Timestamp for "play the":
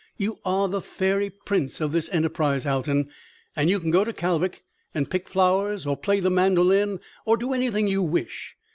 5.95-6.31